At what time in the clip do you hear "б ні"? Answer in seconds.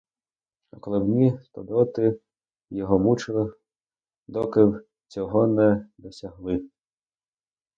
0.99-1.39